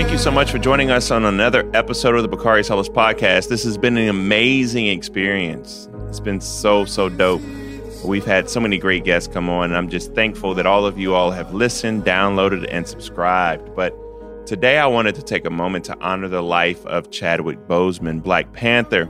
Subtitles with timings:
[0.00, 3.48] Thank you so much for joining us on another episode of the Bakari Sellers podcast.
[3.48, 5.90] This has been an amazing experience.
[6.08, 7.42] It's been so, so dope.
[8.02, 10.98] We've had so many great guests come on, and I'm just thankful that all of
[10.98, 13.76] you all have listened, downloaded, and subscribed.
[13.76, 13.94] But
[14.46, 18.54] today I wanted to take a moment to honor the life of Chadwick Boseman, Black
[18.54, 19.06] Panther.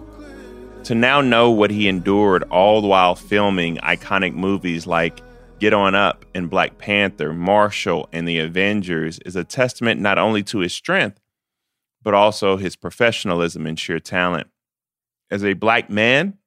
[0.82, 5.20] To now know what he endured all while filming iconic movies like
[5.60, 10.42] Get On Up and Black Panther, Marshall, and The Avengers is a testament not only
[10.44, 11.20] to his strength,
[12.02, 14.48] but also his professionalism and sheer talent.
[15.30, 16.38] As a black man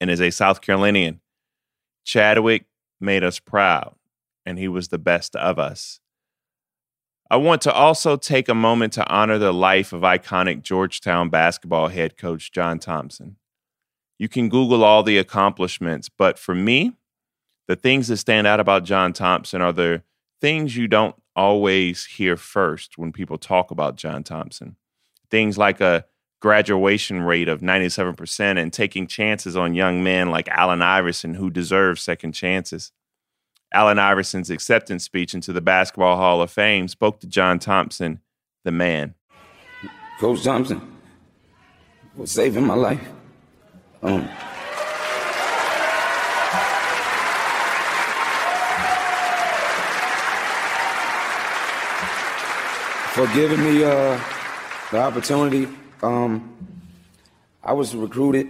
[0.00, 1.20] and as a South Carolinian,
[2.04, 2.64] Chadwick
[3.00, 3.94] made us proud,
[4.44, 6.00] and he was the best of us.
[7.30, 11.86] I want to also take a moment to honor the life of iconic Georgetown basketball
[11.86, 13.36] head coach John Thompson.
[14.18, 16.96] You can Google all the accomplishments, but for me,
[17.68, 20.02] the things that stand out about John Thompson are the
[20.40, 24.76] things you don't always hear first when people talk about John Thompson.
[25.30, 26.04] Things like a
[26.40, 31.98] graduation rate of 97% and taking chances on young men like Allen Iverson who deserve
[31.98, 32.92] second chances.
[33.72, 38.20] Allen Iverson's acceptance speech into the Basketball Hall of Fame spoke to John Thompson,
[38.64, 39.14] the man.
[40.20, 40.80] Coach Thompson
[42.14, 43.06] was saving my life.
[44.02, 44.28] Um,
[53.16, 54.20] for giving me uh,
[54.90, 55.66] the opportunity.
[56.02, 56.54] Um,
[57.64, 58.46] I was recruited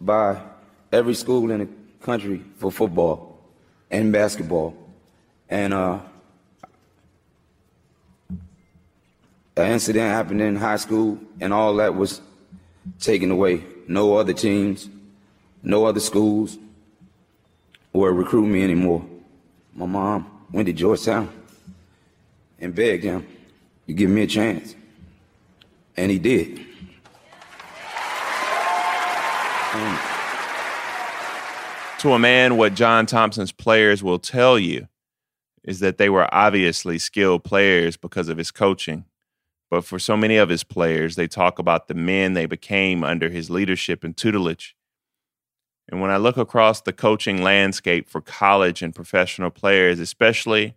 [0.00, 0.42] by
[0.90, 1.68] every school in the
[2.04, 3.38] country for football
[3.92, 4.76] and basketball.
[5.48, 6.00] And uh,
[9.56, 12.20] an incident happened in high school, and all that was
[12.98, 13.62] taken away.
[13.86, 14.88] No other teams,
[15.62, 16.58] no other schools
[17.92, 19.06] were recruiting me anymore.
[19.72, 21.30] My mom went to Georgetown
[22.58, 23.24] and begged him
[23.86, 24.74] you give me a chance.
[25.96, 26.58] And he did.
[29.74, 29.98] Um,
[31.98, 34.88] to a man, what John Thompson's players will tell you
[35.64, 39.04] is that they were obviously skilled players because of his coaching.
[39.70, 43.30] But for so many of his players, they talk about the men they became under
[43.30, 44.76] his leadership and tutelage.
[45.88, 50.74] And when I look across the coaching landscape for college and professional players, especially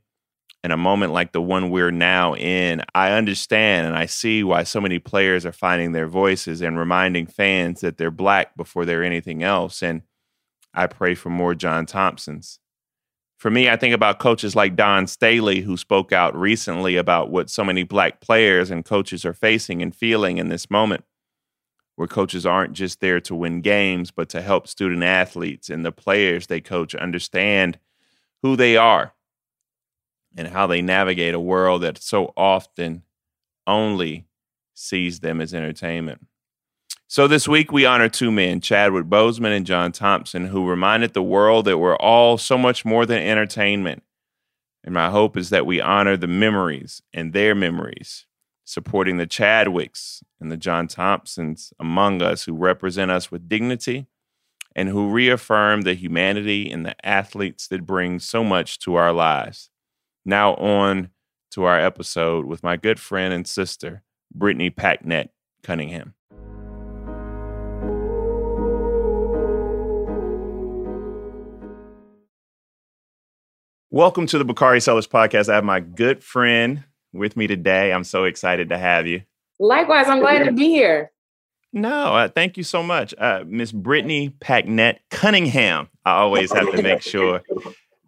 [0.65, 4.63] in a moment like the one we're now in, I understand and I see why
[4.63, 9.03] so many players are finding their voices and reminding fans that they're black before they're
[9.03, 9.83] anything else.
[9.83, 10.01] And
[10.73, 12.57] I pray for more John Thompsons.
[13.37, 17.51] For me, I think about coaches like Dawn Staley, who spoke out recently about what
[17.51, 21.03] so many black players and coaches are facing and feeling in this moment,
[21.95, 25.91] where coaches aren't just there to win games, but to help student athletes and the
[25.91, 27.77] players they coach understand
[28.41, 29.14] who they are
[30.35, 33.03] and how they navigate a world that so often
[33.65, 34.27] only
[34.73, 36.25] sees them as entertainment.
[37.07, 41.23] So this week we honor two men, Chadwick Boseman and John Thompson, who reminded the
[41.23, 44.03] world that we're all so much more than entertainment.
[44.83, 48.25] And my hope is that we honor the memories and their memories,
[48.65, 54.07] supporting the Chadwicks and the John Thompsons among us who represent us with dignity
[54.75, 59.69] and who reaffirm the humanity and the athletes that bring so much to our lives.
[60.27, 61.11] Now, on
[61.51, 64.01] to our episode with my good friend and sister,
[64.33, 65.29] Brittany Packnett
[65.61, 66.15] Cunningham.
[73.91, 75.47] Welcome to the Bakari Sellers podcast.
[75.47, 76.83] I have my good friend
[77.13, 77.93] with me today.
[77.93, 79.21] I'm so excited to have you.
[79.59, 81.11] Likewise, I'm glad to be here.
[81.71, 83.13] No, uh, thank you so much.
[83.15, 85.87] Uh, Miss Brittany Packnett Cunningham.
[86.03, 87.43] I always have to make sure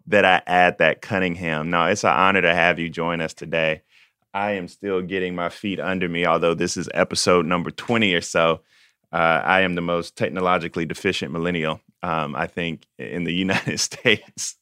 [0.08, 1.70] that I add that Cunningham.
[1.70, 3.82] No, it's an honor to have you join us today.
[4.34, 8.20] I am still getting my feet under me, although this is episode number 20 or
[8.20, 8.60] so.
[9.12, 14.56] Uh, I am the most technologically deficient millennial, um, I think, in the United States.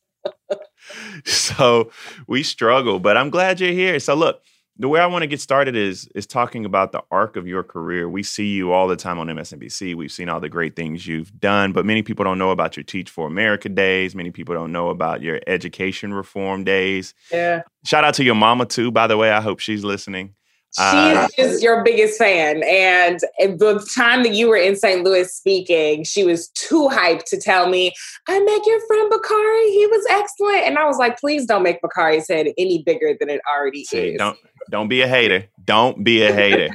[1.24, 1.90] so
[2.26, 3.98] we struggle, but I'm glad you're here.
[3.98, 4.42] So, look,
[4.78, 7.62] the way I want to get started is is talking about the arc of your
[7.62, 8.08] career.
[8.08, 9.94] We see you all the time on MSNBC.
[9.94, 12.84] We've seen all the great things you've done, but many people don't know about your
[12.84, 14.14] Teach for America days.
[14.14, 17.14] Many people don't know about your education reform days.
[17.32, 17.62] Yeah.
[17.84, 19.30] Shout out to your mama too, by the way.
[19.30, 20.35] I hope she's listening.
[20.78, 22.62] She uh, is your biggest fan.
[22.64, 25.02] And the time that you were in St.
[25.02, 27.94] Louis speaking, she was too hyped to tell me,
[28.28, 29.70] I met your friend Bakari.
[29.70, 30.64] He was excellent.
[30.66, 34.10] And I was like, please don't make Bakari's head any bigger than it already see,
[34.10, 34.18] is.
[34.18, 34.36] Don't
[34.70, 35.46] don't be a hater.
[35.64, 36.68] Don't be a hater.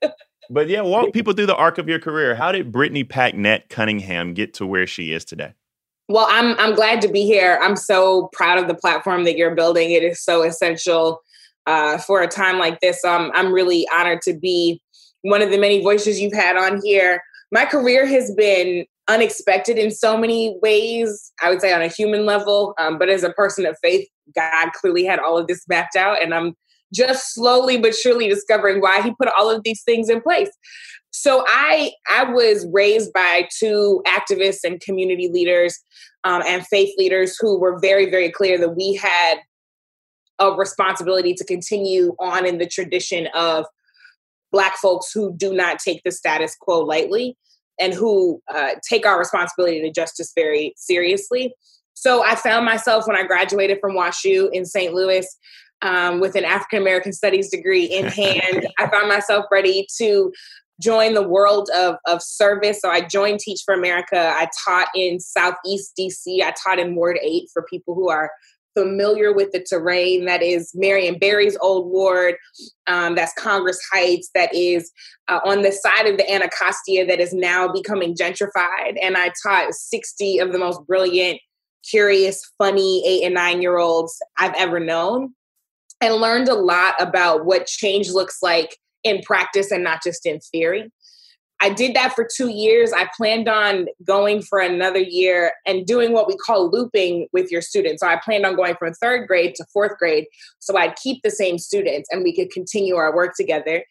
[0.50, 2.34] but yeah, walk people through the arc of your career.
[2.34, 5.52] How did Brittany Packnett Cunningham get to where she is today?
[6.08, 7.58] Well, I'm I'm glad to be here.
[7.62, 9.92] I'm so proud of the platform that you're building.
[9.92, 11.22] It is so essential
[11.66, 13.04] uh, for a time like this.
[13.04, 14.80] Um, I'm really honored to be
[15.22, 17.22] one of the many voices you've had on here.
[17.50, 22.24] My career has been unexpected in so many ways, I would say on a human
[22.26, 22.74] level.
[22.78, 26.22] Um, but as a person of faith, God clearly had all of this mapped out.
[26.22, 26.54] And I'm
[26.92, 30.50] just slowly but surely discovering why he put all of these things in place.
[31.10, 35.78] So I I was raised by two activists and community leaders
[36.24, 39.36] um, and faith leaders who were very very clear that we had
[40.38, 43.66] a responsibility to continue on in the tradition of
[44.52, 47.36] black folks who do not take the status quo lightly
[47.80, 51.52] and who uh, take our responsibility to justice very seriously.
[51.94, 54.94] So I found myself when I graduated from WashU in St.
[54.94, 55.26] Louis
[55.82, 58.68] um, with an African American Studies degree in hand.
[58.78, 60.32] I found myself ready to
[60.80, 62.80] join the world of, of service.
[62.80, 64.18] So I joined Teach for America.
[64.18, 66.42] I taught in Southeast DC.
[66.42, 68.30] I taught in Ward 8 for people who are
[68.74, 70.24] familiar with the terrain.
[70.26, 72.36] That is Marion Barry's old ward.
[72.86, 74.30] Um, that's Congress Heights.
[74.34, 74.90] That is
[75.28, 78.96] uh, on the side of the Anacostia that is now becoming gentrified.
[79.00, 81.40] And I taught 60 of the most brilliant,
[81.88, 85.34] curious, funny eight and nine year olds I've ever known
[86.00, 90.40] and learned a lot about what change looks like in practice and not just in
[90.40, 90.90] theory.
[91.60, 92.92] I did that for two years.
[92.92, 97.62] I planned on going for another year and doing what we call looping with your
[97.62, 98.00] students.
[98.00, 100.26] So I planned on going from third grade to fourth grade.
[100.58, 103.84] So I'd keep the same students and we could continue our work together.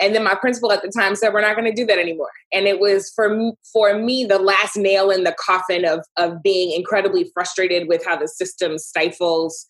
[0.00, 2.30] And then my principal at the time said, "We're not going to do that anymore."
[2.52, 6.70] And it was for for me the last nail in the coffin of of being
[6.72, 9.66] incredibly frustrated with how the system stifles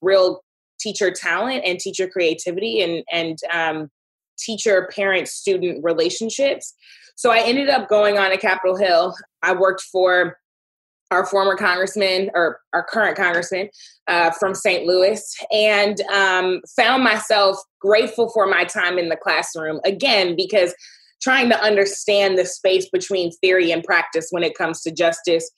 [0.00, 0.42] real
[0.78, 3.90] teacher talent and teacher creativity and and um,
[4.44, 6.74] teacher parent student relationships.
[7.16, 9.14] So I ended up going on to Capitol Hill.
[9.42, 10.38] I worked for
[11.12, 13.68] our former congressman or our current congressman
[14.08, 14.86] uh, from St.
[14.86, 15.22] Louis
[15.52, 20.74] and um, found myself grateful for my time in the classroom again because
[21.22, 25.50] trying to understand the space between theory and practice when it comes to justice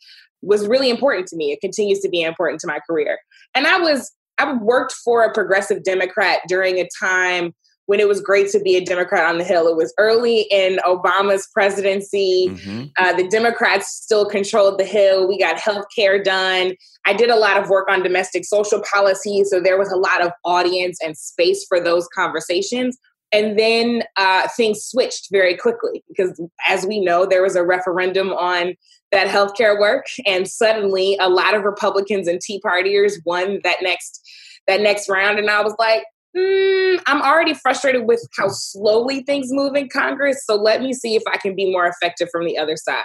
[0.43, 1.53] was really important to me.
[1.53, 3.19] It continues to be important to my career.
[3.55, 7.55] And I was I worked for a progressive Democrat during a time
[7.87, 9.69] when it was great to be a Democrat on the Hill.
[9.69, 12.49] It was early in Obama's presidency.
[12.51, 12.85] Mm-hmm.
[12.99, 15.29] Uh, the Democrats still controlled the Hill.
[15.29, 16.75] We got health care done.
[17.05, 20.25] I did a lot of work on domestic social policy, so there was a lot
[20.25, 22.97] of audience and space for those conversations.
[23.33, 28.33] And then uh, things switched very quickly because, as we know, there was a referendum
[28.33, 28.75] on
[29.11, 34.21] that healthcare work, and suddenly a lot of Republicans and Tea Partiers won that next
[34.67, 35.39] that next round.
[35.39, 36.05] And I was like,
[36.37, 40.45] mm, I'm already frustrated with how slowly things move in Congress.
[40.45, 43.03] So let me see if I can be more effective from the other side.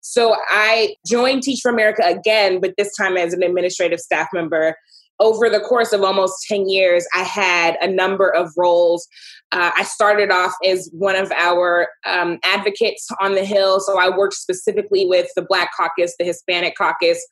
[0.00, 4.76] So I joined Teach for America again, but this time as an administrative staff member.
[5.20, 9.06] Over the course of almost 10 years, I had a number of roles.
[9.52, 13.78] Uh, I started off as one of our um, advocates on the Hill.
[13.78, 17.24] So I worked specifically with the Black Caucus, the Hispanic Caucus,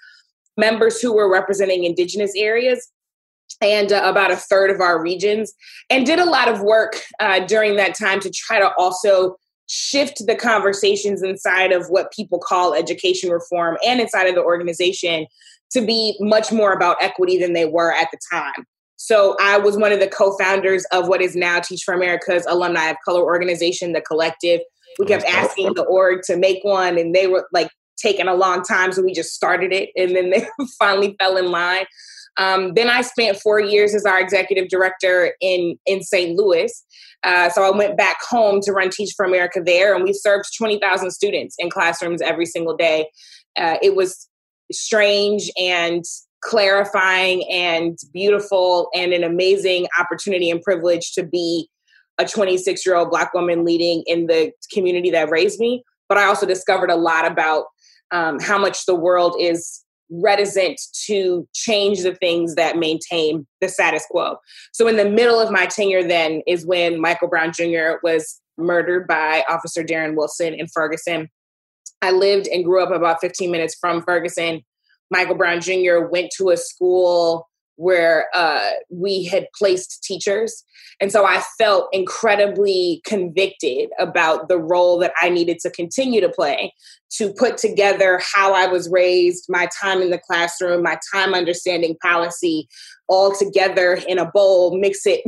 [0.57, 2.87] members who were representing Indigenous areas
[3.61, 5.53] and uh, about a third of our regions,
[5.89, 9.37] and did a lot of work uh, during that time to try to also
[9.67, 15.27] shift the conversations inside of what people call education reform and inside of the organization
[15.71, 18.67] to be much more about equity than they were at the time.
[18.97, 22.91] So I was one of the co-founders of what is now Teach for America's Alumni
[22.91, 24.61] of Color organization, the Collective.
[24.99, 28.63] We kept asking the org to make one, and they were like taking a long
[28.63, 30.47] time, so we just started it, and then they
[30.79, 31.87] finally fell in line.
[32.41, 36.37] Um, then I spent four years as our executive director in in St.
[36.37, 36.73] Louis.
[37.23, 40.47] Uh, so I went back home to run Teach for America there, and we served
[40.57, 43.11] twenty thousand students in classrooms every single day.
[43.57, 44.27] Uh, it was
[44.73, 46.03] strange and
[46.43, 51.69] clarifying and beautiful, and an amazing opportunity and privilege to be
[52.19, 55.83] a 26 year old black woman leading in the community that raised me.
[56.09, 57.67] But I also discovered a lot about
[58.11, 64.05] um, how much the world is reticent to change the things that maintain the status
[64.11, 64.37] quo.
[64.73, 67.99] So, in the middle of my tenure, then is when Michael Brown Jr.
[68.03, 71.29] was murdered by Officer Darren Wilson in Ferguson.
[72.03, 74.63] I lived and grew up about 15 minutes from Ferguson.
[75.11, 76.07] Michael Brown Jr.
[76.11, 77.49] went to a school
[77.81, 80.63] where uh, we had placed teachers.
[81.01, 86.29] And so I felt incredibly convicted about the role that I needed to continue to
[86.29, 86.75] play
[87.13, 91.97] to put together how I was raised, my time in the classroom, my time understanding
[92.03, 92.69] policy
[93.09, 95.23] all together in a bowl, mix it,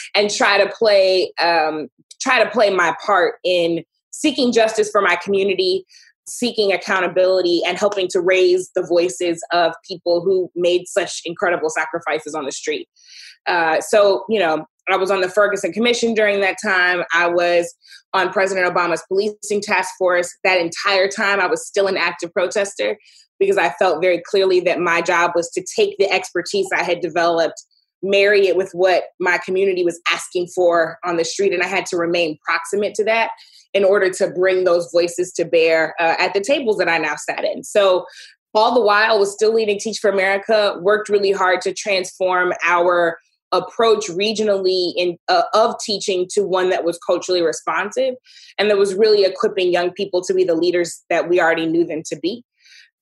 [0.16, 1.88] and try to play um,
[2.20, 5.86] try to play my part in seeking justice for my community,
[6.30, 12.34] seeking accountability and helping to raise the voices of people who made such incredible sacrifices
[12.34, 12.88] on the street.
[13.46, 17.04] Uh, so, you know, I was on the Ferguson Commission during that time.
[17.14, 17.74] I was
[18.12, 20.34] on President Obama's policing task force.
[20.44, 22.98] That entire time, I was still an active protester
[23.38, 27.00] because I felt very clearly that my job was to take the expertise I had
[27.00, 27.62] developed,
[28.02, 31.86] marry it with what my community was asking for on the street, and I had
[31.86, 33.30] to remain proximate to that
[33.74, 37.16] in order to bring those voices to bear uh, at the tables that I now
[37.16, 37.62] sat in.
[37.62, 38.04] So
[38.54, 43.18] all the while was still leading Teach for America, worked really hard to transform our
[43.52, 48.14] approach regionally in uh, of teaching to one that was culturally responsive
[48.58, 51.84] and that was really equipping young people to be the leaders that we already knew
[51.84, 52.44] them to be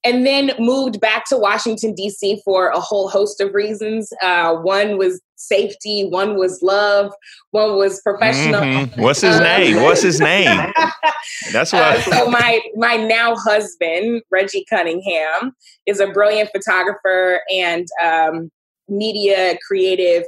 [0.04, 2.40] and then moved back to Washington, D.C.
[2.44, 4.12] for a whole host of reasons.
[4.22, 7.12] Uh, one was safety, one was love,
[7.50, 8.60] one was professional.
[8.60, 9.00] Mm-hmm.
[9.00, 9.82] What's his uh, name?
[9.82, 10.72] What's his name?
[11.52, 11.82] That's what.
[11.82, 15.52] Uh, so my my now husband Reggie Cunningham
[15.86, 18.50] is a brilliant photographer and um,
[18.88, 20.24] media creative.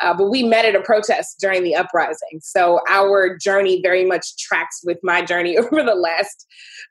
[0.00, 2.40] Uh, but we met at a protest during the uprising.
[2.42, 6.46] So our journey very much tracks with my journey over the last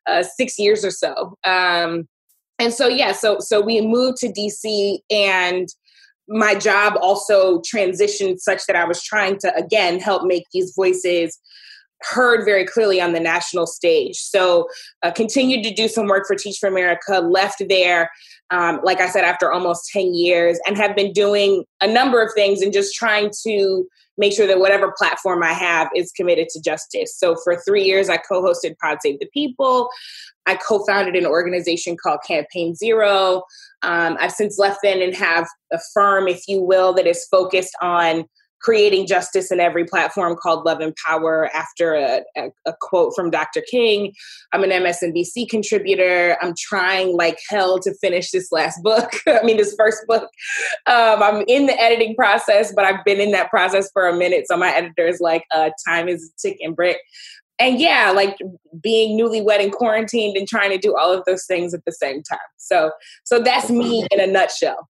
[0.08, 1.38] uh, six years or so.
[1.44, 2.08] Um,
[2.60, 5.68] and so yeah so so we moved to dc and
[6.28, 11.40] my job also transitioned such that i was trying to again help make these voices
[12.04, 14.18] heard very clearly on the national stage.
[14.18, 14.68] So
[15.04, 18.10] uh, continued to do some work for teach for america left there
[18.52, 22.32] um, like i said after almost 10 years and have been doing a number of
[22.34, 26.62] things and just trying to make sure that whatever platform I have is committed to
[26.62, 27.18] justice.
[27.18, 29.90] So for three years, I co hosted Pod Save the People.
[30.46, 33.44] I co founded an organization called Campaign Zero.
[33.82, 37.76] Um, I've since left then and have a firm, if you will, that is focused
[37.82, 38.26] on
[38.64, 43.30] creating justice in every platform called Love and Power after a, a, a, quote from
[43.30, 43.62] Dr.
[43.70, 44.14] King.
[44.54, 46.38] I'm an MSNBC contributor.
[46.42, 49.12] I'm trying like hell to finish this last book.
[49.28, 50.24] I mean, this first book.
[50.88, 54.46] Um, I'm in the editing process, but I've been in that process for a minute.
[54.48, 56.98] So my editor is like, uh, time is ticking brick.
[57.60, 58.38] And yeah, like
[58.82, 62.24] being newlywed and quarantined and trying to do all of those things at the same
[62.24, 62.40] time.
[62.58, 62.92] So,
[63.26, 64.90] so that's me in a nutshell.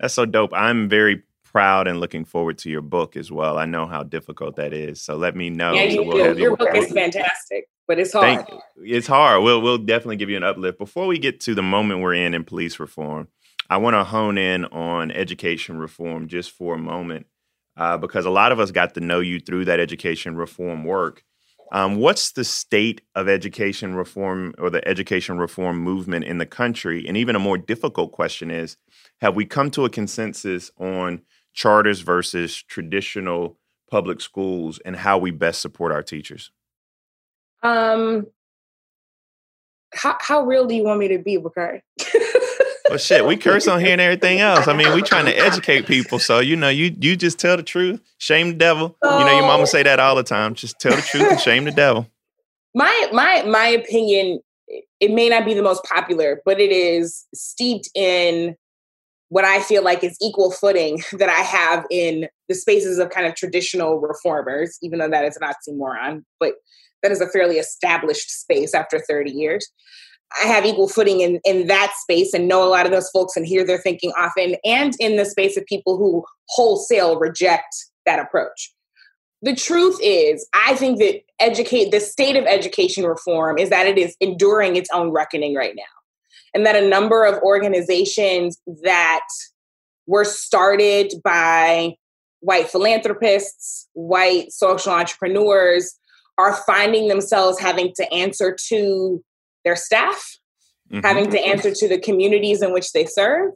[0.00, 0.52] That's so dope.
[0.54, 1.22] I'm very
[1.58, 3.58] proud and looking forward to your book as well.
[3.58, 5.00] I know how difficult that is.
[5.02, 5.72] So let me know.
[5.72, 6.40] Yeah, you so we'll do.
[6.40, 8.46] Your book is fantastic, but it's hard.
[8.46, 9.42] Thank, it's hard.
[9.42, 10.78] We'll we'll definitely give you an uplift.
[10.78, 13.26] Before we get to the moment we're in in police reform,
[13.68, 17.26] I want to hone in on education reform just for a moment,
[17.76, 21.24] uh, because a lot of us got to know you through that education reform work.
[21.72, 27.04] Um, what's the state of education reform or the education reform movement in the country?
[27.06, 28.76] And even a more difficult question is
[29.20, 31.22] have we come to a consensus on
[31.58, 33.58] charters versus traditional
[33.90, 36.52] public schools and how we best support our teachers?
[37.64, 38.28] Um,
[39.92, 41.82] how how real do you want me to be, Bakari?
[42.88, 44.68] well, shit, we curse on here and everything else.
[44.68, 47.64] I mean, we trying to educate people, so you know, you you just tell the
[47.64, 48.96] truth, shame the devil.
[49.02, 49.18] Oh.
[49.18, 50.54] You know, your mama say that all the time.
[50.54, 52.06] Just tell the truth and shame the devil.
[52.74, 54.40] My my my opinion,
[55.00, 58.56] it may not be the most popular, but it is steeped in
[59.30, 63.26] what I feel like is equal footing that I have in the spaces of kind
[63.26, 66.54] of traditional reformers, even though that is an oxymoron, but
[67.02, 69.66] that is a fairly established space after 30 years.
[70.42, 73.36] I have equal footing in, in that space and know a lot of those folks
[73.36, 78.18] and hear their thinking often, and in the space of people who wholesale reject that
[78.18, 78.74] approach.
[79.40, 83.96] The truth is, I think that educate the state of education reform is that it
[83.96, 85.97] is enduring its own reckoning right now
[86.54, 89.26] and that a number of organizations that
[90.06, 91.94] were started by
[92.40, 95.94] white philanthropists, white social entrepreneurs
[96.38, 99.22] are finding themselves having to answer to
[99.64, 100.38] their staff,
[100.90, 101.04] mm-hmm.
[101.04, 103.52] having to answer to the communities in which they serve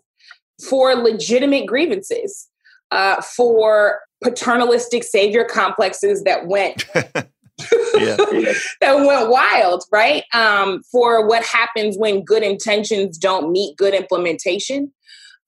[0.69, 2.49] for legitimate grievances,
[2.91, 6.87] uh, for paternalistic savior complexes that went
[8.81, 10.25] that went wild, right?
[10.33, 14.93] Um, for what happens when good intentions don't meet good implementation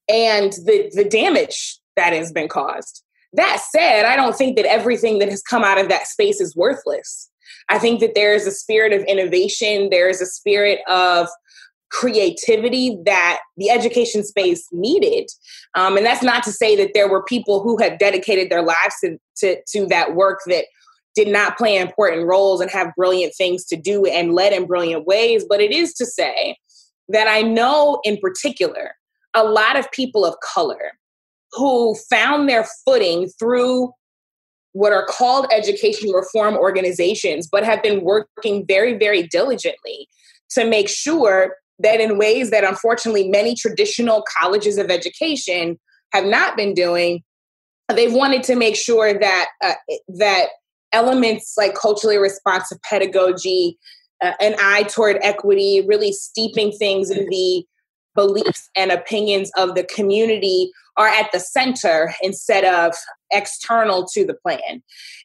[0.09, 3.03] and the, the damage that has been caused.
[3.33, 6.55] That said, I don't think that everything that has come out of that space is
[6.55, 7.29] worthless.
[7.69, 11.27] I think that there is a spirit of innovation, there is a spirit of
[11.91, 15.29] creativity that the education space needed.
[15.75, 18.95] Um, and that's not to say that there were people who had dedicated their lives
[19.03, 20.65] to, to, to that work that
[21.15, 25.05] did not play important roles and have brilliant things to do and led in brilliant
[25.05, 25.45] ways.
[25.47, 26.57] But it is to say
[27.09, 28.91] that I know in particular
[29.33, 30.91] a lot of people of color
[31.51, 33.91] who found their footing through
[34.73, 40.09] what are called education reform organizations, but have been working very, very diligently
[40.49, 45.79] to make sure that in ways that unfortunately many traditional colleges of education
[46.13, 47.23] have not been doing,
[47.93, 49.73] they've wanted to make sure that uh,
[50.09, 50.47] that
[50.95, 53.77] elements like culturally responsive pedagogy,
[54.23, 57.65] uh, an eye toward equity, really steeping things in the
[58.15, 62.95] beliefs and opinions of the community are at the center instead of
[63.31, 64.81] external to the plan.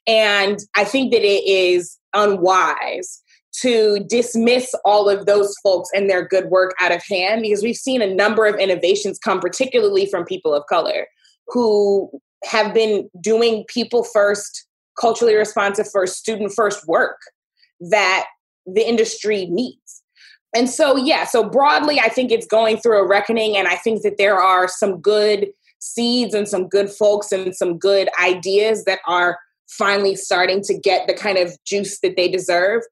[0.08, 3.22] And I think that it is unwise
[3.60, 7.76] to dismiss all of those folks and their good work out of hand because we've
[7.76, 11.06] seen a number of innovations come, particularly from people of color
[11.46, 12.10] who
[12.44, 14.66] have been doing people first,
[14.99, 17.18] culturally responsive first, student first work
[17.80, 18.26] that
[18.66, 20.02] the industry needs.
[20.54, 24.02] And so, yeah, so broadly, I think it's going through a reckoning, and I think
[24.02, 28.99] that there are some good seeds and some good folks and some good ideas that
[29.06, 32.82] are finally starting to get the kind of juice that they deserve.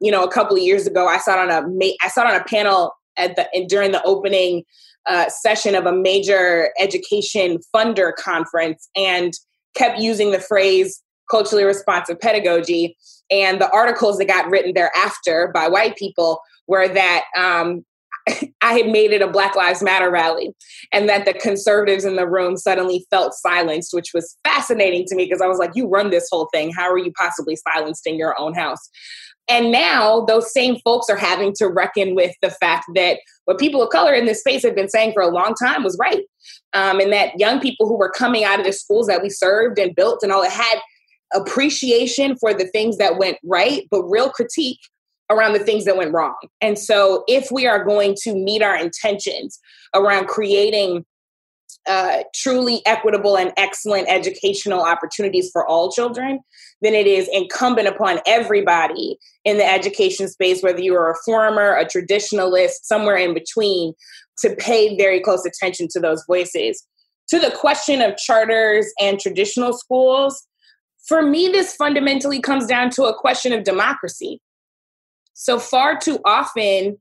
[0.00, 2.44] You know, a couple of years ago, I sat on a I sat on a
[2.44, 4.64] panel at the during the opening
[5.06, 9.32] uh, session of a major education funder conference and
[9.74, 12.96] kept using the phrase culturally responsive pedagogy.
[13.30, 17.84] And the articles that got written thereafter by white people were that um,
[18.62, 20.54] I had made it a Black Lives Matter rally
[20.92, 25.24] and that the conservatives in the room suddenly felt silenced, which was fascinating to me
[25.24, 26.72] because I was like, you run this whole thing.
[26.72, 28.88] How are you possibly silenced in your own house?
[29.50, 33.82] And now those same folks are having to reckon with the fact that what people
[33.82, 36.24] of color in this space have been saying for a long time was right.
[36.74, 39.78] Um, and that young people who were coming out of the schools that we served
[39.78, 40.80] and built and all it had
[41.34, 44.80] appreciation for the things that went right, but real critique
[45.30, 46.34] around the things that went wrong.
[46.60, 49.58] And so, if we are going to meet our intentions
[49.94, 51.04] around creating
[51.86, 56.40] uh, truly equitable and excellent educational opportunities for all children,
[56.82, 61.74] then it is incumbent upon everybody in the education space, whether you are a former,
[61.74, 63.94] a traditionalist, somewhere in between,
[64.38, 66.86] to pay very close attention to those voices.
[67.30, 70.46] To the question of charters and traditional schools,
[71.08, 74.40] for me, this fundamentally comes down to a question of democracy.
[75.32, 76.98] So far too often,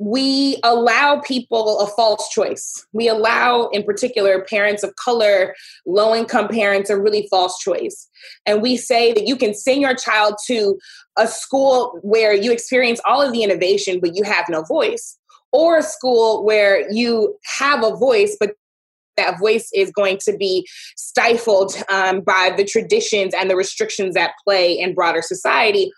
[0.00, 2.84] we allow people a false choice.
[2.92, 5.54] We allow, in particular, parents of color,
[5.86, 8.08] low income parents, a really false choice.
[8.46, 10.78] And we say that you can send your child to
[11.16, 15.16] a school where you experience all of the innovation, but you have no voice,
[15.52, 18.54] or a school where you have a voice, but
[19.18, 24.32] that voice is going to be stifled um, by the traditions and the restrictions at
[24.44, 25.90] play in broader society.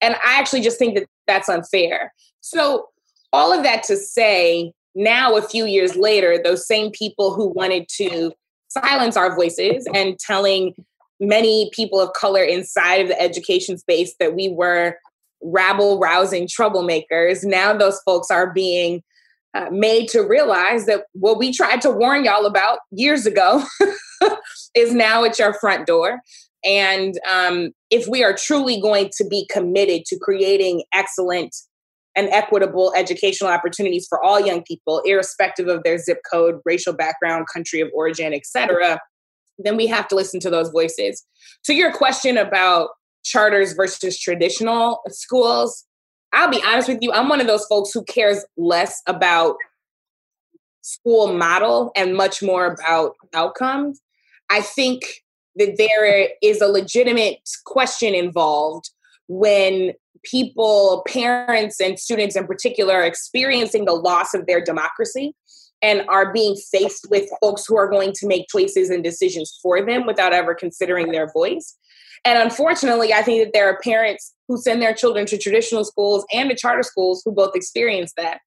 [0.00, 2.12] And I actually just think that that's unfair.
[2.40, 2.88] So,
[3.32, 7.88] all of that to say, now a few years later, those same people who wanted
[7.96, 8.32] to
[8.68, 10.74] silence our voices and telling
[11.20, 14.96] many people of color inside of the education space that we were
[15.42, 19.02] rabble rousing troublemakers, now those folks are being
[19.54, 23.62] uh, made to realize that what we tried to warn y'all about years ago
[24.74, 26.20] is now at your front door.
[26.64, 31.54] And um, if we are truly going to be committed to creating excellent
[32.14, 37.46] and equitable educational opportunities for all young people, irrespective of their zip code, racial background,
[37.52, 39.00] country of origin, etc.,
[39.58, 41.24] then we have to listen to those voices.
[41.64, 42.90] To your question about
[43.24, 45.84] charters versus traditional schools,
[46.32, 49.56] I'll be honest with you, I'm one of those folks who cares less about
[50.80, 54.00] school model and much more about outcomes.
[54.50, 55.02] I think
[55.56, 58.90] that there is a legitimate question involved
[59.28, 59.92] when
[60.24, 65.34] people, parents, and students in particular, are experiencing the loss of their democracy
[65.82, 69.84] and are being faced with folks who are going to make choices and decisions for
[69.84, 71.76] them without ever considering their voice.
[72.24, 76.24] And unfortunately, I think that there are parents who send their children to traditional schools
[76.32, 78.40] and to charter schools who both experience that.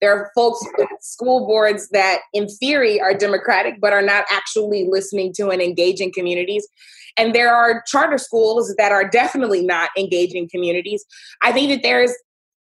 [0.00, 4.88] There are folks with school boards that, in theory, are democratic, but are not actually
[4.88, 6.66] listening to and engaging communities.
[7.16, 11.04] And there are charter schools that are definitely not engaging communities.
[11.42, 12.16] I think that there is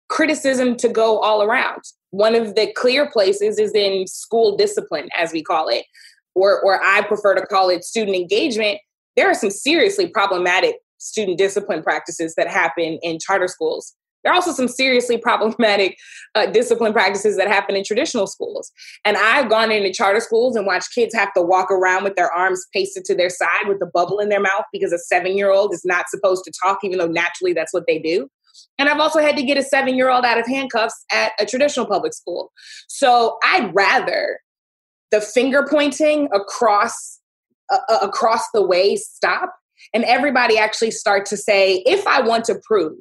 [0.10, 1.82] criticism to go all around.
[2.12, 5.86] One of the clear places is in school discipline, as we call it,
[6.36, 8.80] or, or I prefer to call it student engagement.
[9.16, 13.96] There are some seriously problematic student discipline practices that happen in charter schools.
[14.24, 15.98] There are also some seriously problematic
[16.36, 18.72] uh, discipline practices that happen in traditional schools.
[19.06, 22.32] And I've gone into charter schools and watched kids have to walk around with their
[22.32, 25.52] arms pasted to their side with a bubble in their mouth because a seven year
[25.52, 28.30] old is not supposed to talk, even though naturally that's what they do.
[28.78, 31.46] And I've also had to get a seven year old out of handcuffs at a
[31.46, 32.52] traditional public school.
[32.88, 34.40] So I'd rather
[35.12, 37.19] the finger pointing across
[37.72, 39.56] uh across the way stop
[39.94, 42.98] and everybody actually start to say if i want to prove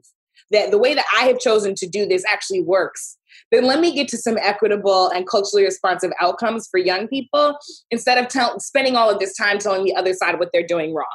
[0.50, 3.16] that the way that I have chosen to do this actually works,
[3.50, 7.57] then let me get to some equitable and culturally responsive outcomes for young people
[7.90, 10.94] instead of tell, spending all of this time telling the other side what they're doing
[10.94, 11.07] wrong.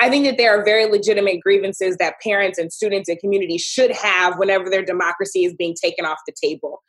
[0.00, 3.92] I think that there are very legitimate grievances that parents and students and communities should
[3.92, 6.82] have whenever their democracy is being taken off the table.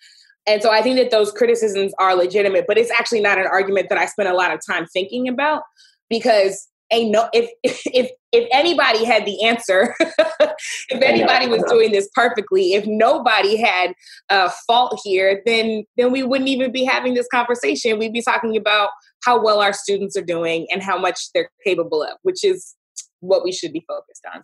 [0.47, 3.89] And so I think that those criticisms are legitimate, but it's actually not an argument
[3.89, 5.63] that I spend a lot of time thinking about
[6.09, 12.09] because ain't no if if if anybody had the answer if anybody was doing this
[12.13, 13.93] perfectly if nobody had
[14.29, 18.55] a fault here then then we wouldn't even be having this conversation we'd be talking
[18.57, 18.89] about
[19.23, 22.75] how well our students are doing and how much they're capable of which is
[23.19, 24.43] what we should be focused on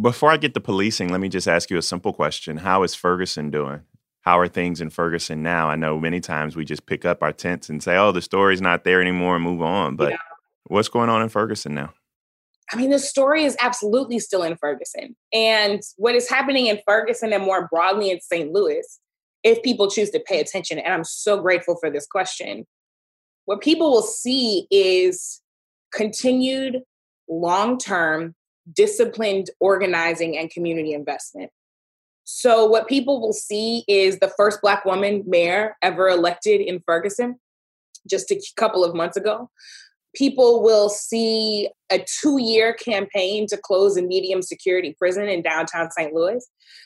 [0.00, 2.94] before i get to policing let me just ask you a simple question how is
[2.94, 3.80] ferguson doing
[4.22, 5.70] how are things in Ferguson now?
[5.70, 8.60] I know many times we just pick up our tents and say, oh, the story's
[8.60, 9.94] not there anymore and move on.
[9.94, 10.16] But yeah.
[10.68, 11.92] What's going on in Ferguson now?
[12.72, 15.16] I mean, the story is absolutely still in Ferguson.
[15.32, 18.52] And what is happening in Ferguson and more broadly in St.
[18.52, 18.84] Louis,
[19.44, 22.66] if people choose to pay attention, and I'm so grateful for this question,
[23.44, 25.40] what people will see is
[25.92, 26.82] continued
[27.28, 28.34] long term,
[28.72, 31.50] disciplined organizing and community investment.
[32.24, 37.38] So, what people will see is the first Black woman mayor ever elected in Ferguson
[38.10, 39.48] just a couple of months ago.
[40.16, 45.90] People will see a two year campaign to close a medium security prison in downtown
[45.90, 46.12] St.
[46.12, 46.44] Louis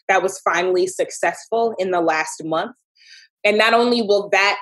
[0.09, 2.75] that was finally successful in the last month.
[3.45, 4.59] And not only will that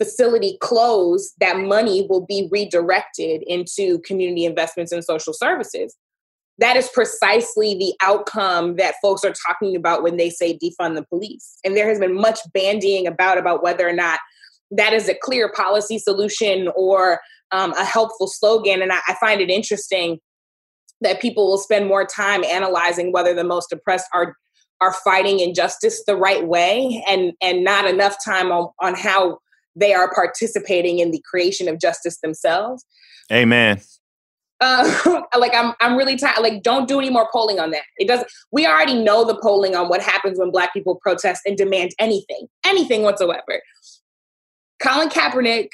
[0.00, 5.96] facility close, that money will be redirected into community investments and social services
[6.58, 11.04] that is precisely the outcome that folks are talking about when they say defund the
[11.04, 11.58] police.
[11.64, 14.20] And there has been much bandying about about whether or not
[14.70, 17.20] that is a clear policy solution or
[17.52, 18.82] um, a helpful slogan.
[18.82, 20.18] And I, I find it interesting
[21.00, 24.36] that people will spend more time analyzing whether the most oppressed are
[24.80, 29.38] are fighting injustice the right way and and not enough time on, on how
[29.74, 32.84] they are participating in the creation of justice themselves.
[33.32, 33.80] Amen
[34.60, 36.40] uh, like I'm I'm really tired.
[36.40, 37.82] Like, don't do any more polling on that.
[37.98, 38.30] It doesn't.
[38.50, 42.48] We already know the polling on what happens when Black people protest and demand anything,
[42.64, 43.62] anything whatsoever.
[44.80, 45.68] Colin Kaepernick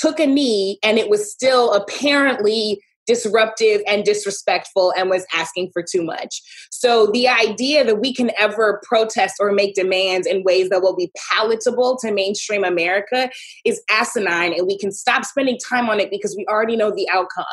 [0.00, 5.82] took a knee, and it was still apparently disruptive and disrespectful and was asking for
[5.82, 6.42] too much.
[6.70, 10.96] So the idea that we can ever protest or make demands in ways that will
[10.96, 13.30] be palatable to mainstream America
[13.64, 17.08] is asinine and we can stop spending time on it because we already know the
[17.08, 17.44] outcome.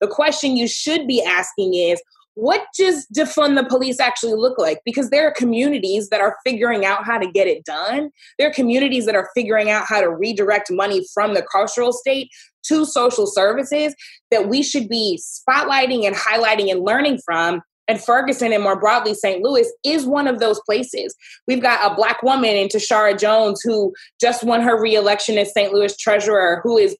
[0.00, 2.02] The question you should be asking is
[2.38, 4.80] what does defund the police actually look like?
[4.84, 8.10] Because there are communities that are figuring out how to get it done.
[8.38, 12.30] There are communities that are figuring out how to redirect money from the carceral state
[12.66, 13.92] to social services
[14.30, 17.60] that we should be spotlighting and highlighting and learning from.
[17.88, 19.42] And Ferguson and more broadly St.
[19.42, 21.16] Louis is one of those places.
[21.48, 25.72] We've got a black woman in Tishaura Jones who just won her reelection as St.
[25.72, 26.96] Louis treasurer, who is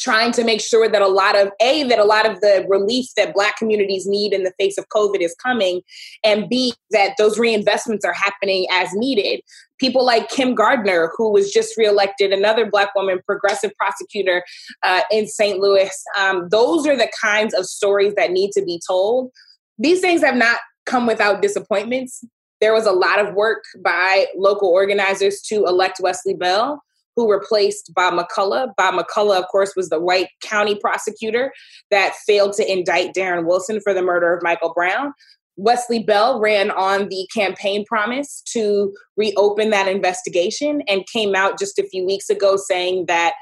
[0.00, 3.06] trying to make sure that a lot of a that a lot of the relief
[3.16, 5.82] that black communities need in the face of covid is coming
[6.24, 9.40] and b that those reinvestments are happening as needed.
[9.78, 14.42] People like kim gardner who was just reelected another black woman progressive prosecutor
[14.82, 18.80] uh, in st louis um, those are the kinds of stories that need to be
[18.86, 19.30] told.
[19.78, 22.24] These things have not come without disappointments.
[22.60, 26.82] There was a lot of work by local organizers to elect wesley bell
[27.20, 28.74] who replaced Bob McCulloch.
[28.76, 31.52] Bob McCulloch, of course, was the white county prosecutor
[31.90, 35.12] that failed to indict Darren Wilson for the murder of Michael Brown.
[35.56, 41.78] Wesley Bell ran on the campaign promise to reopen that investigation and came out just
[41.78, 43.34] a few weeks ago saying that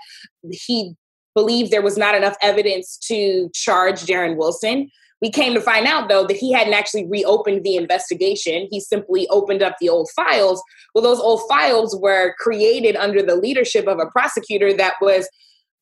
[0.51, 0.95] he
[1.37, 4.91] believed there was not enough evidence to charge Darren Wilson.
[5.21, 8.69] We came to find out, though, that he hadn't actually reopened the investigation.
[8.71, 10.63] He simply opened up the old files.
[10.95, 15.29] Well, those old files were created under the leadership of a prosecutor that was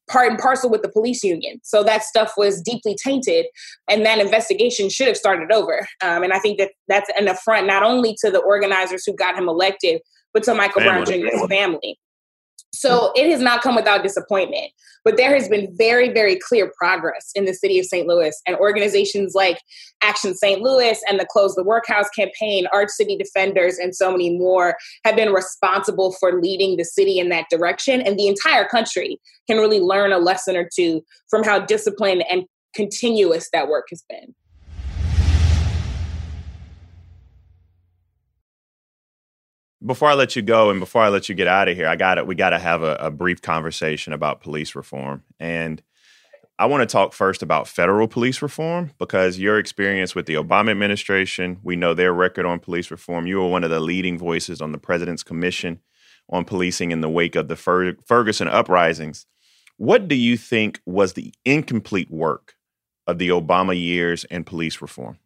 [0.09, 1.61] part and parcel with the police union.
[1.65, 3.47] So that stuff was deeply tainted,
[3.91, 5.87] and that investigation should have started over.
[6.03, 9.37] Um, and I think that that's an affront not only to the organizers who got
[9.37, 10.01] him elected,
[10.33, 11.05] but to Michael family.
[11.05, 11.99] Brown Jr.'s family.
[12.73, 14.71] So it has not come without disappointment,
[15.05, 18.07] but there has been very, very clear progress in the city of St.
[18.07, 18.35] Louis.
[18.47, 19.61] And organizations like
[20.03, 20.61] Action St.
[20.61, 25.17] Louis and the Close the Workhouse campaign, Arch City Defenders, and so many more have
[25.17, 28.03] been responsible for leading the city in that direction.
[28.03, 32.45] And the entire country can really learn a lesson or two from how disciplined and
[32.75, 34.35] continuous that work has been.
[39.87, 41.97] Before I let you go and before I let you get out of here, I
[41.97, 42.27] got it.
[42.27, 45.23] We got to have a, a, brief conversation about police reform.
[45.39, 45.81] And
[46.59, 50.71] I want to talk first about federal police reform because your experience with the Obama
[50.71, 53.27] administration, we know their record on police reform.
[53.27, 55.81] You were one of the leading voices on the president's commission
[56.29, 59.27] on policing in the wake of the Fer- Ferguson uprisings.
[59.77, 62.55] What do you think was the incomplete work
[63.07, 65.19] of the Obama years in police reform?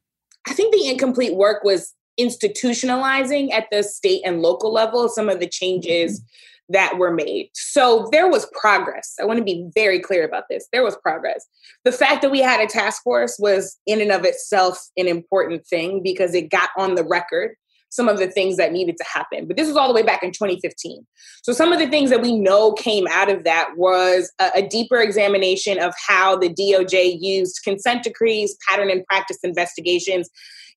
[0.46, 5.40] I think the incomplete work was institutionalizing at the state and local level some of
[5.40, 6.72] the changes mm-hmm.
[6.72, 7.50] that were made.
[7.54, 9.14] So there was progress.
[9.20, 10.66] I want to be very clear about this.
[10.72, 11.46] There was progress.
[11.84, 15.66] The fact that we had a task force was, in and of itself, an important
[15.66, 17.56] thing because it got on the record
[17.90, 19.46] some of the things that needed to happen.
[19.46, 21.04] But this was all the way back in 2015.
[21.42, 24.62] So some of the things that we know came out of that was a, a
[24.62, 30.30] deeper examination of how the DOJ used consent decrees, pattern and practice investigations,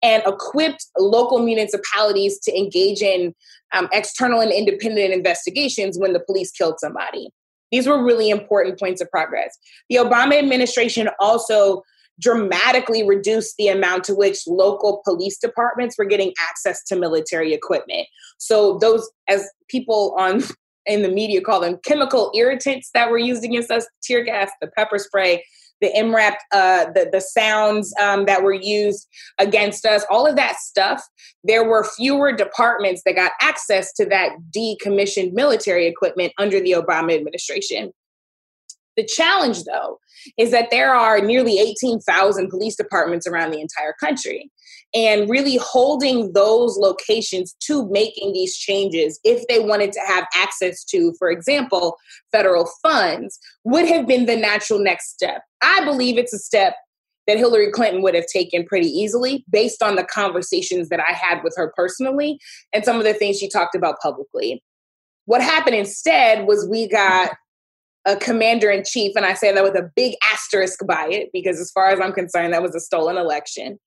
[0.03, 3.35] and equipped local municipalities to engage in
[3.73, 7.29] um, external and independent investigations when the police killed somebody.
[7.71, 9.57] These were really important points of progress.
[9.89, 11.83] The Obama administration also
[12.21, 18.07] dramatically reduced the amount to which local police departments were getting access to military equipment.
[18.39, 20.43] So those as people on
[20.87, 24.67] in the media call them chemical irritants that were used against us, tear gas, the
[24.67, 25.45] pepper spray,
[25.81, 30.57] the MRAP, uh, the, the sounds um, that were used against us, all of that
[30.57, 31.03] stuff,
[31.45, 37.15] there were fewer departments that got access to that decommissioned military equipment under the Obama
[37.15, 37.93] administration.
[38.97, 39.99] The challenge, though,
[40.37, 44.51] is that there are nearly 18,000 police departments around the entire country.
[44.93, 50.83] And really holding those locations to making these changes, if they wanted to have access
[50.87, 51.97] to, for example,
[52.33, 55.43] federal funds, would have been the natural next step.
[55.63, 56.75] I believe it's a step
[57.29, 61.45] that Hillary Clinton would have taken pretty easily based on the conversations that I had
[61.45, 62.41] with her personally
[62.73, 64.61] and some of the things she talked about publicly.
[65.27, 67.31] What happened instead was we got
[68.07, 71.61] a commander in chief, and I say that with a big asterisk by it because,
[71.61, 73.79] as far as I'm concerned, that was a stolen election.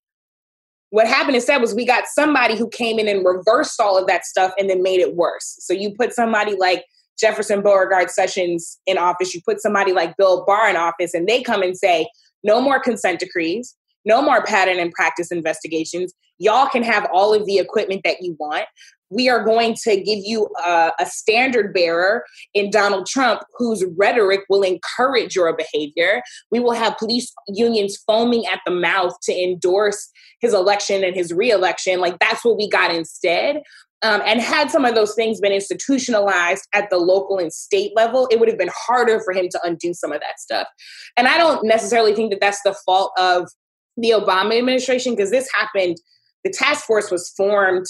[0.93, 4.27] What happened instead was we got somebody who came in and reversed all of that
[4.27, 5.55] stuff and then made it worse.
[5.59, 6.85] So you put somebody like
[7.19, 11.41] Jefferson Beauregard Sessions in office, you put somebody like Bill Barr in office, and they
[11.41, 12.07] come and say,
[12.43, 13.75] no more consent decrees,
[14.05, 16.13] no more pattern and practice investigations.
[16.37, 18.65] Y'all can have all of the equipment that you want
[19.13, 22.23] we are going to give you a, a, standard bearer
[22.53, 26.21] in Donald Trump whose rhetoric will encourage your behavior.
[26.51, 30.09] We will have police unions foaming at the mouth to endorse
[30.41, 31.99] his election and his reelection.
[31.99, 33.61] Like that's what we got instead.
[34.01, 38.27] Um, and had some of those things been institutionalized at the local and state level,
[38.29, 40.67] it would have been harder for him to undo some of that stuff.
[41.15, 43.47] And I don't necessarily think that that's the fault of
[43.95, 45.97] the Obama administration because this happened.
[46.43, 47.85] The task force was formed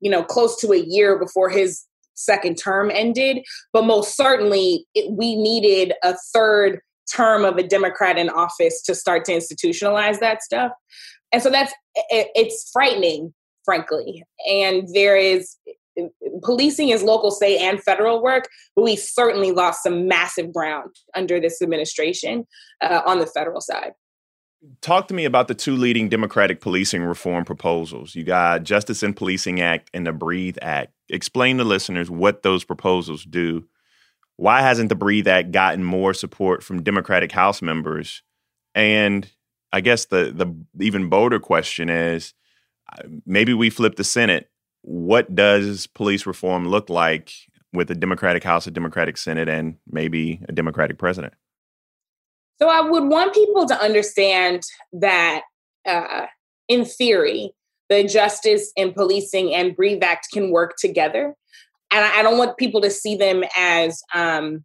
[0.00, 1.84] you know, close to a year before his
[2.14, 3.38] second term ended.
[3.72, 6.80] But most certainly, it, we needed a third
[7.14, 10.72] term of a Democrat in office to start to institutionalize that stuff.
[11.32, 11.72] And so that's
[12.10, 13.32] it, it's frightening,
[13.64, 14.24] frankly.
[14.50, 15.56] And there is
[16.42, 21.40] policing is local, state, and federal work, but we certainly lost some massive ground under
[21.40, 22.46] this administration
[22.80, 23.92] uh, on the federal side.
[24.80, 28.16] Talk to me about the two leading Democratic policing reform proposals.
[28.16, 30.92] You got Justice in Policing Act and the Breathe Act.
[31.08, 33.68] Explain to listeners what those proposals do.
[34.36, 38.22] Why hasn't the Breathe Act gotten more support from Democratic House members?
[38.74, 39.30] And
[39.72, 42.34] I guess the the even bolder question is
[42.92, 44.50] uh, maybe we flip the Senate.
[44.82, 47.32] What does police reform look like
[47.72, 51.34] with a Democratic House, a Democratic Senate, and maybe a Democratic president?
[52.60, 55.42] So I would want people to understand that,
[55.86, 56.26] uh,
[56.68, 57.52] in theory,
[57.88, 61.34] the Justice and Policing and Breathe Act can work together.
[61.90, 64.64] And I, don't want people to see them as, um,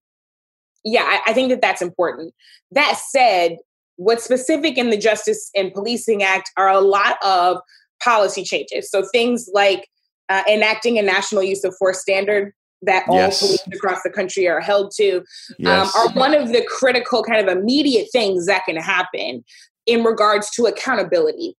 [0.83, 2.33] yeah, I, I think that that's important.
[2.71, 3.57] That said,
[3.95, 7.59] what's specific in the Justice and Policing Act are a lot of
[8.03, 8.89] policy changes.
[8.89, 9.87] So things like
[10.27, 12.53] uh, enacting a national use of force standard
[12.85, 13.39] that all yes.
[13.39, 15.23] police across the country are held to um,
[15.59, 15.95] yes.
[15.95, 19.43] um, are one of the critical kind of immediate things that can happen
[19.85, 21.55] in regards to accountability.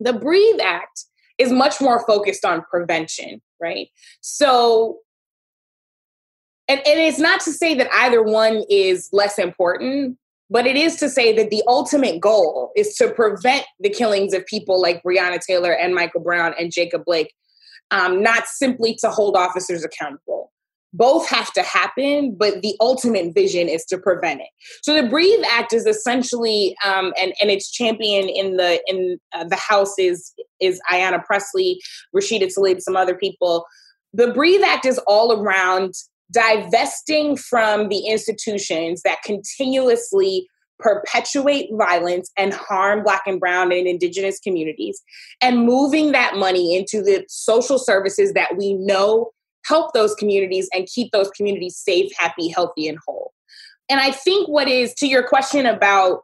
[0.00, 1.04] The Breathe Act
[1.38, 3.88] is much more focused on prevention, right?
[4.20, 4.98] So,
[6.68, 10.96] and, and it's not to say that either one is less important, but it is
[10.96, 15.40] to say that the ultimate goal is to prevent the killings of people like Breonna
[15.40, 17.32] Taylor and Michael Brown and Jacob Blake
[17.90, 20.52] um, not simply to hold officers accountable.
[20.92, 24.48] Both have to happen, but the ultimate vision is to prevent it.
[24.82, 29.44] So the Breathe Act is essentially, um, and and its champion in the in uh,
[29.44, 31.80] the House is is Ayanna Pressley,
[32.14, 33.66] Rashida Tlaib, some other people.
[34.14, 35.92] The Breathe Act is all around
[36.32, 44.38] divesting from the institutions that continuously perpetuate violence and harm Black and Brown and Indigenous
[44.40, 45.02] communities,
[45.40, 49.30] and moving that money into the social services that we know
[49.66, 53.32] help those communities and keep those communities safe, happy, healthy, and whole.
[53.88, 56.22] And I think what is to your question about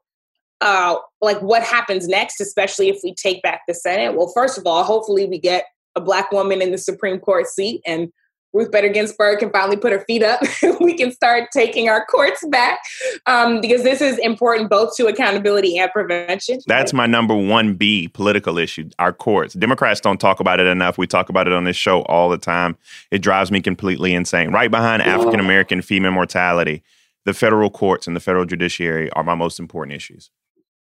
[0.61, 4.15] uh, like what happens next, especially if we take back the Senate.
[4.17, 5.65] Well, first of all, hopefully we get
[5.97, 8.13] a black woman in the Supreme Court seat and
[8.53, 10.41] Ruth Bader Ginsburg can finally put her feet up.
[10.81, 12.81] we can start taking our courts back
[13.27, 16.61] um, because this is important both to accountability and prevention.
[16.67, 19.55] That's my number one B political issue our courts.
[19.55, 20.99] Democrats don't talk about it enough.
[20.99, 22.77] We talk about it on this show all the time.
[23.11, 24.51] It drives me completely insane.
[24.53, 26.83] Right behind African American female mortality,
[27.25, 30.31] the federal courts and the federal judiciary are my most important issues.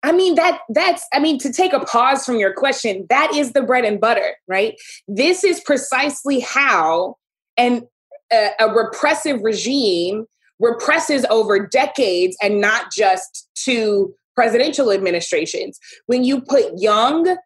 [0.03, 3.53] I mean that that's I mean to take a pause from your question, that is
[3.53, 4.75] the bread and butter, right?
[5.07, 7.17] This is precisely how
[7.61, 7.83] and
[8.31, 10.25] a, a repressive regime
[10.59, 15.79] represses over decades and not just to presidential administrations.
[16.07, 17.37] When you put young,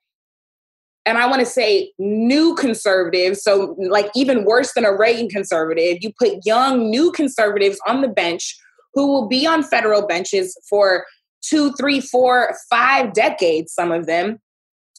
[1.05, 5.97] and I want to say new conservatives, so like even worse than a Reagan conservative,
[6.01, 8.55] you put young, new conservatives on the bench
[8.93, 11.05] who will be on federal benches for
[11.41, 14.39] two, three, four, five decades, some of them.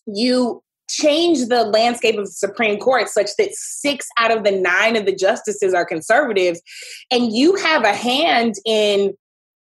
[0.06, 4.96] You change the landscape of the Supreme Court such that six out of the nine
[4.96, 6.60] of the justices are conservatives,
[7.10, 9.14] and you have a hand in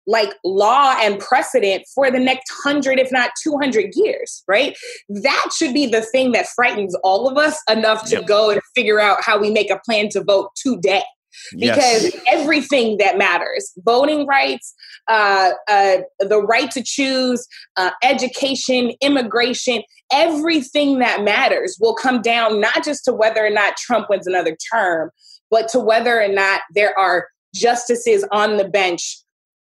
[0.06, 4.76] like law and precedent for the next 100 if not 200 years right
[5.09, 8.26] that should be the thing that frightens all of us enough to yep.
[8.26, 11.04] go and figure out how we make a plan to vote today
[11.52, 12.20] because yes.
[12.28, 14.74] everything that matters voting rights
[15.08, 22.60] uh, uh, the right to choose uh, education immigration everything that matters will come down
[22.60, 25.10] not just to whether or not trump wins another term
[25.50, 29.18] but to whether or not there are justices on the bench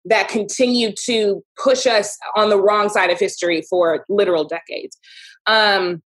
[0.06, 4.98] that continue to push us on the wrong side of history for literal decades
[5.48, 6.02] um,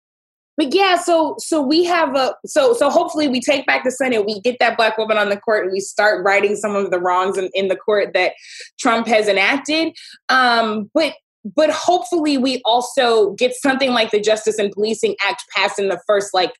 [0.57, 4.25] but yeah, so so we have a so so hopefully we take back the Senate,
[4.25, 6.99] we get that black woman on the court, and we start righting some of the
[6.99, 8.33] wrongs in, in the court that
[8.81, 9.95] Trump has enacted.
[10.29, 11.14] Um, but
[11.55, 16.01] but hopefully we also get something like the Justice and Policing Act passed in the
[16.07, 16.53] first like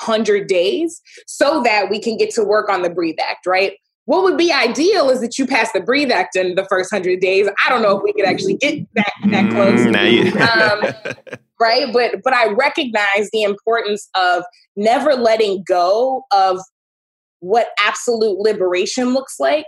[0.00, 3.74] hundred days, so that we can get to work on the Breathe Act, right?
[4.06, 7.20] What would be ideal is that you pass the Breathe Act in the first hundred
[7.20, 7.46] days.
[7.66, 9.80] I don't know if we could actually get that that close.
[9.80, 11.92] Mm, um, right?
[11.92, 14.44] But but i recognize the importance of
[14.76, 16.60] never letting go of
[17.40, 19.66] what absolute liberation looks like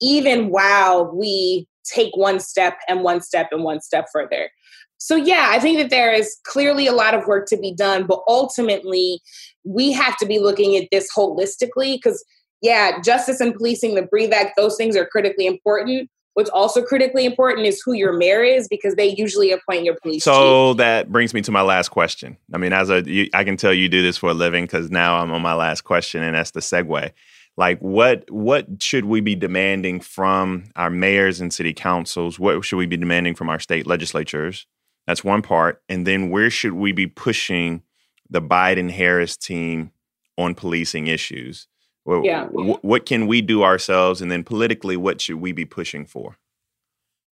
[0.00, 4.50] even while we take one step and one step and one step further.
[4.98, 8.06] So yeah i think that there is clearly a lot of work to be done
[8.06, 9.20] but ultimately
[9.64, 12.24] we have to be looking at this holistically because
[12.60, 17.26] yeah justice and policing the breathe act those things are critically important What's also critically
[17.26, 20.24] important is who your mayor is because they usually appoint your police.
[20.24, 20.78] So chief.
[20.78, 22.38] that brings me to my last question.
[22.54, 24.90] I mean, as a, you, I can tell you do this for a living because
[24.90, 27.12] now I'm on my last question, and that's the segue.
[27.58, 32.38] Like, what what should we be demanding from our mayors and city councils?
[32.38, 34.66] What should we be demanding from our state legislatures?
[35.06, 37.82] That's one part, and then where should we be pushing
[38.30, 39.92] the Biden Harris team
[40.38, 41.68] on policing issues?
[42.04, 42.44] Well, yeah.
[42.44, 44.20] W- what can we do ourselves?
[44.20, 46.36] And then politically, what should we be pushing for?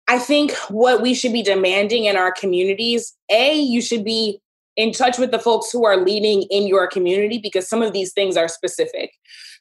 [0.08, 4.40] I think what we should be demanding in our communities, A, you should be
[4.76, 8.12] in touch with the folks who are leading in your community because some of these
[8.12, 9.10] things are specific.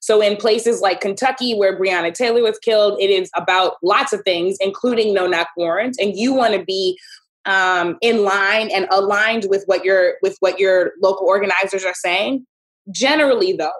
[0.01, 4.21] So, in places like Kentucky, where Breonna Taylor was killed, it is about lots of
[4.23, 6.99] things, including no knock warrants, and you want to be
[7.45, 12.45] um, in line and aligned with what your with what your local organizers are saying.
[12.91, 13.71] Generally, though,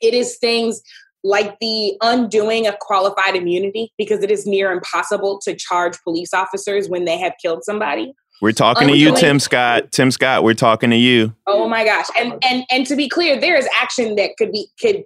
[0.00, 0.80] it is things
[1.24, 6.88] like the undoing of qualified immunity because it is near impossible to charge police officers
[6.88, 8.14] when they have killed somebody.
[8.40, 9.90] We're talking undoing, to you, Tim Scott.
[9.92, 11.34] Tim Scott, we're talking to you.
[11.46, 12.06] Oh my gosh.
[12.18, 15.04] And and and to be clear, there is action that could be could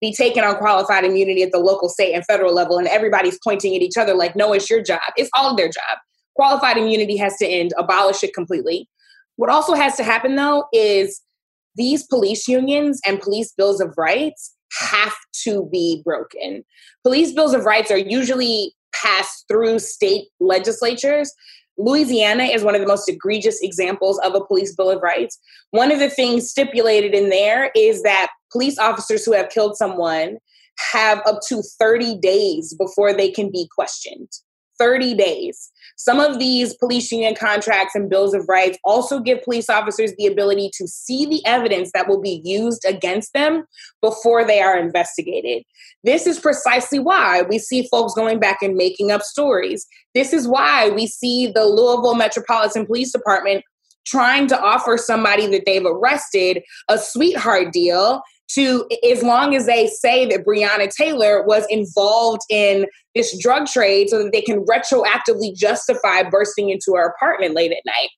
[0.00, 3.76] be taken on qualified immunity at the local, state, and federal level, and everybody's pointing
[3.76, 5.00] at each other like, no, it's your job.
[5.16, 5.98] It's all their job.
[6.34, 8.88] Qualified immunity has to end, abolish it completely.
[9.36, 11.20] What also has to happen though is
[11.76, 15.14] these police unions and police bills of rights have
[15.44, 16.64] to be broken.
[17.04, 21.32] Police bills of rights are usually passed through state legislatures.
[21.78, 25.38] Louisiana is one of the most egregious examples of a police bill of rights.
[25.70, 30.38] One of the things stipulated in there is that police officers who have killed someone
[30.92, 34.28] have up to 30 days before they can be questioned.
[34.78, 35.70] 30 days.
[35.96, 40.26] Some of these police union contracts and bills of rights also give police officers the
[40.26, 43.64] ability to see the evidence that will be used against them
[44.00, 45.62] before they are investigated.
[46.04, 49.86] This is precisely why we see folks going back and making up stories.
[50.14, 53.64] This is why we see the Louisville Metropolitan Police Department
[54.04, 58.20] trying to offer somebody that they've arrested a sweetheart deal
[58.54, 64.08] to as long as they say that Breonna Taylor was involved in this drug trade
[64.08, 68.08] so that they can retroactively justify bursting into her apartment late at night.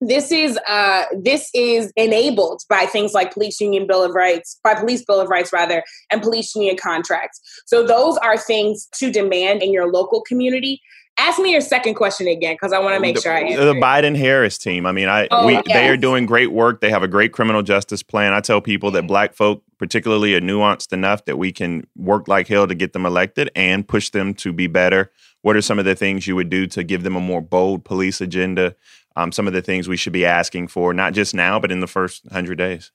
[0.00, 4.74] This is uh, this is enabled by things like police union bill of rights by
[4.74, 7.40] police bill of rights rather and police union contracts.
[7.66, 10.82] So those are things to demand in your local community
[11.18, 13.64] Ask me your second question again because I want to make the, sure I answer.
[13.64, 14.84] The Biden Harris team.
[14.84, 15.64] I mean, I oh, we, yes.
[15.68, 16.82] they are doing great work.
[16.82, 18.34] They have a great criminal justice plan.
[18.34, 22.48] I tell people that black folk, particularly, are nuanced enough that we can work like
[22.48, 25.10] hell to get them elected and push them to be better.
[25.40, 27.84] What are some of the things you would do to give them a more bold
[27.84, 28.76] police agenda?
[29.16, 31.80] Um, some of the things we should be asking for, not just now, but in
[31.80, 32.92] the first hundred days.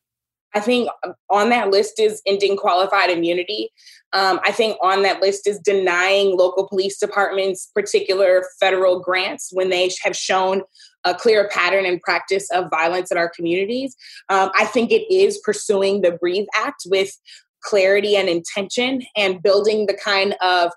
[0.53, 0.89] I think
[1.29, 3.71] on that list is ending qualified immunity.
[4.13, 9.69] Um, I think on that list is denying local police departments particular federal grants when
[9.69, 10.63] they have shown
[11.03, 13.95] a clear pattern and practice of violence in our communities.
[14.29, 17.17] Um, I think it is pursuing the Breathe Act with
[17.63, 20.71] clarity and intention and building the kind of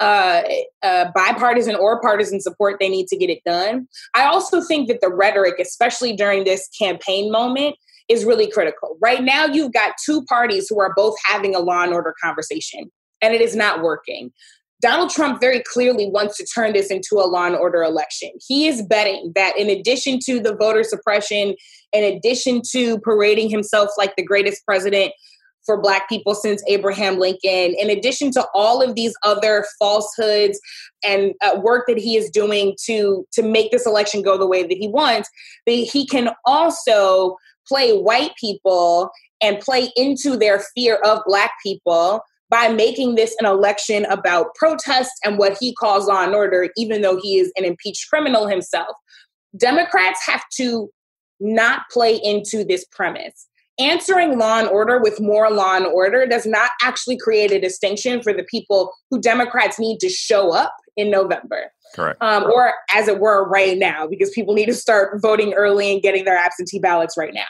[0.00, 0.42] uh,
[0.82, 3.86] uh, bipartisan or partisan support they need to get it done.
[4.14, 7.76] I also think that the rhetoric, especially during this campaign moment,
[8.10, 8.98] is really critical.
[9.00, 12.90] Right now, you've got two parties who are both having a law and order conversation,
[13.22, 14.32] and it is not working.
[14.82, 18.30] Donald Trump very clearly wants to turn this into a law and order election.
[18.46, 21.54] He is betting that in addition to the voter suppression,
[21.92, 25.12] in addition to parading himself like the greatest president
[25.66, 30.58] for Black people since Abraham Lincoln, in addition to all of these other falsehoods
[31.04, 34.62] and uh, work that he is doing to, to make this election go the way
[34.62, 35.28] that he wants,
[35.66, 37.36] that he can also
[37.70, 39.10] play white people
[39.42, 45.12] and play into their fear of black people by making this an election about protest
[45.24, 48.96] and what he calls law and order, even though he is an impeached criminal himself.
[49.56, 50.90] Democrats have to
[51.38, 53.46] not play into this premise.
[53.78, 58.20] Answering law and order with more law and order does not actually create a distinction
[58.20, 61.70] for the people who Democrats need to show up in November.
[61.94, 62.22] Correct.
[62.22, 66.02] Um, or as it were, right now, because people need to start voting early and
[66.02, 67.46] getting their absentee ballots right now.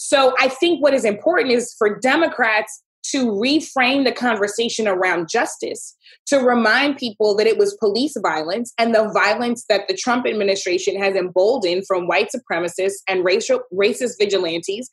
[0.00, 5.96] So I think what is important is for Democrats to reframe the conversation around justice,
[6.26, 10.96] to remind people that it was police violence and the violence that the Trump administration
[11.02, 14.88] has emboldened from white supremacists and racial racist vigilantes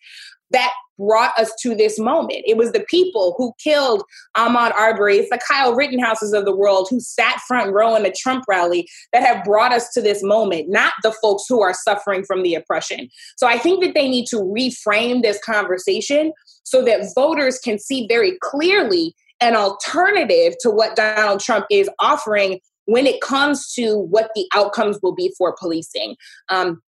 [0.55, 2.41] that brought us to this moment.
[2.45, 4.03] It was the people who killed
[4.37, 5.17] Ahmaud Arbery.
[5.17, 8.87] It's the Kyle Rittenhouses of the world who sat front row in a Trump rally
[9.11, 12.55] that have brought us to this moment, not the folks who are suffering from the
[12.55, 13.09] oppression.
[13.35, 16.31] So I think that they need to reframe this conversation
[16.63, 22.59] so that voters can see very clearly an alternative to what Donald Trump is offering
[22.85, 26.15] when it comes to what the outcomes will be for policing.
[26.49, 26.81] Um,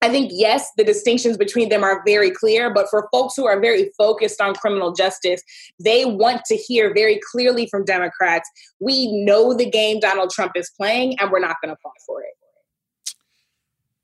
[0.00, 3.60] I think, yes, the distinctions between them are very clear, but for folks who are
[3.60, 5.42] very focused on criminal justice,
[5.80, 8.48] they want to hear very clearly from Democrats
[8.80, 12.22] we know the game Donald Trump is playing, and we're not going to fall for
[12.22, 12.28] it.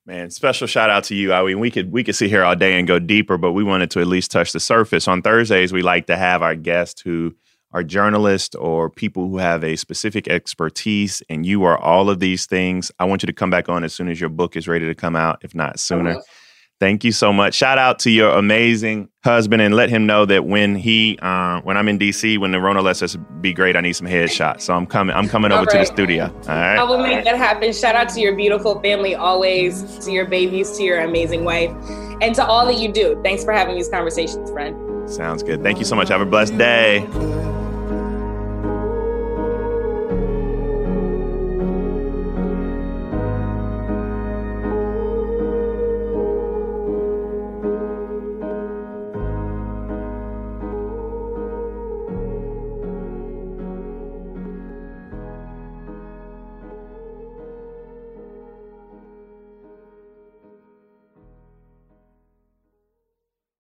[0.07, 1.33] Man, special shout out to you.
[1.33, 3.65] I mean, we could we could sit here all day and go deeper, but we
[3.65, 5.09] wanted to at least touch the surface.
[5.09, 7.35] On Thursdays, we like to have our guests who
[7.75, 12.47] are journalists or people who have a specific expertise and you are all of these
[12.47, 14.87] things, I want you to come back on as soon as your book is ready
[14.87, 16.23] to come out, if not sooner.
[16.81, 17.55] Thank you so much.
[17.55, 21.77] Shout out to your amazing husband and let him know that when he uh, when
[21.77, 24.63] I'm in DC, when the Rona lets us be great, I need some headshots.
[24.63, 25.71] So I'm coming I'm coming over right.
[25.71, 26.25] to the studio.
[26.25, 26.77] All right.
[26.77, 27.73] I will make that happen.
[27.73, 31.71] Shout out to your beautiful family always, to your babies, to your amazing wife,
[32.21, 33.21] and to all that you do.
[33.23, 35.09] Thanks for having these conversations, friend.
[35.09, 35.63] Sounds good.
[35.63, 36.09] Thank you so much.
[36.09, 37.64] Have a blessed day.